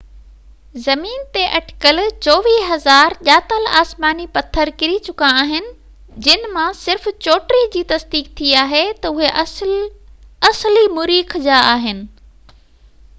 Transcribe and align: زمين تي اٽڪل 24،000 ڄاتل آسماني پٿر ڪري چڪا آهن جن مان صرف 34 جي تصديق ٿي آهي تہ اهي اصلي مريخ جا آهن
زمين 0.83 1.25
تي 1.35 1.41
اٽڪل 1.57 1.99
24،000 2.27 3.13
ڄاتل 3.27 3.67
آسماني 3.81 4.25
پٿر 4.37 4.71
ڪري 4.79 4.97
چڪا 5.09 5.29
آهن 5.43 5.69
جن 6.29 6.49
مان 6.57 6.73
صرف 6.81 7.07
34 7.29 7.63
جي 7.77 7.85
تصديق 7.93 8.33
ٿي 8.41 8.57
آهي 8.65 8.83
تہ 9.07 9.15
اهي 9.31 9.81
اصلي 10.57 10.89
مريخ 10.99 11.37
جا 11.49 11.63
آهن 11.77 12.05